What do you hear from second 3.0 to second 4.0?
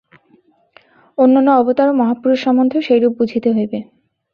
বুঝিতে হইবে।